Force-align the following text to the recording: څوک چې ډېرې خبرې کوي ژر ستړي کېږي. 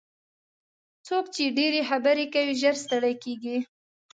څوک 1.07 1.25
چې 1.35 1.43
ډېرې 1.57 1.81
خبرې 1.89 2.25
کوي 2.33 2.53
ژر 2.61 2.75
ستړي 2.83 3.13
کېږي. 3.23 3.57